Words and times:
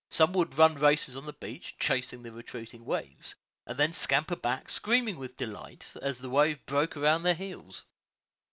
Some 0.09 0.33
would 0.33 0.57
run 0.57 0.79
races 0.79 1.15
on 1.15 1.27
the 1.27 1.33
beach, 1.33 1.77
chase 1.77 2.09
the 2.09 2.31
retreating 2.31 2.85
waves, 2.85 3.35
and 3.67 3.77
then 3.77 3.93
scamper 3.93 4.35
back, 4.35 4.67
screaming 4.71 5.19
with 5.19 5.37
delight, 5.37 5.93
as 6.01 6.17
the 6.17 6.29
wave 6.31 6.65
broke 6.65 6.97
around 6.97 7.21
their 7.21 7.35
heels. 7.35 7.83